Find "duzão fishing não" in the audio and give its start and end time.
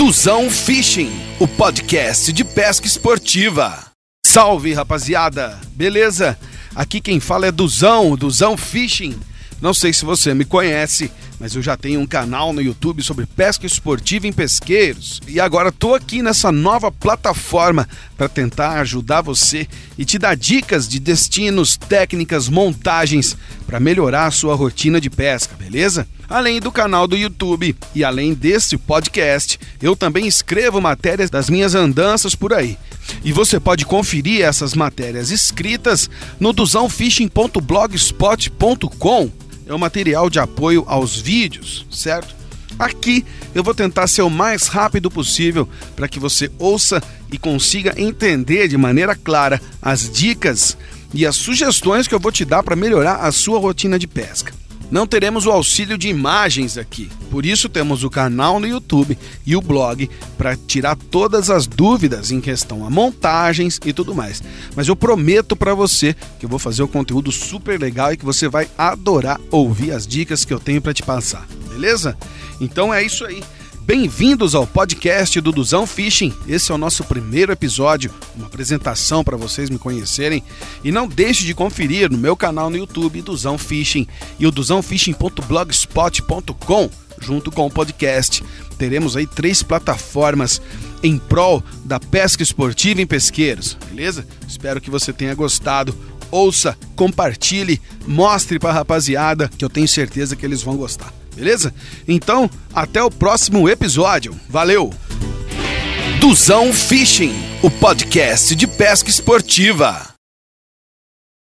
8.16-9.74